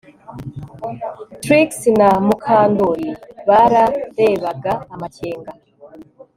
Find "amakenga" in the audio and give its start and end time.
4.93-5.51